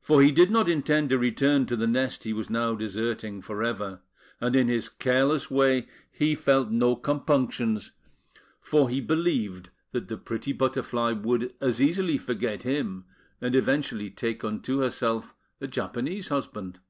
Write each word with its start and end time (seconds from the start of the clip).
For 0.00 0.22
he 0.22 0.32
did 0.32 0.50
not 0.50 0.70
intend 0.70 1.10
to 1.10 1.18
return 1.18 1.66
to 1.66 1.76
the 1.76 1.86
nest 1.86 2.24
he 2.24 2.32
was 2.32 2.48
now 2.48 2.74
deserting 2.74 3.42
for 3.42 3.62
ever; 3.62 4.00
and 4.40 4.56
in 4.56 4.68
his 4.68 4.88
careless 4.88 5.50
way 5.50 5.86
he 6.10 6.34
felt 6.34 6.70
no 6.70 6.96
compunctions, 6.96 7.92
for 8.58 8.88
he 8.88 9.02
believed 9.02 9.68
that 9.92 10.08
the 10.08 10.16
pretty 10.16 10.54
Butterfly 10.54 11.12
would 11.12 11.52
as 11.60 11.82
easily 11.82 12.16
forget 12.16 12.62
him, 12.62 13.04
and 13.38 13.54
eventually 13.54 14.08
take 14.08 14.42
unto 14.44 14.78
herself 14.80 15.34
a 15.60 15.66
Japanese 15.66 16.28
husband. 16.28 16.80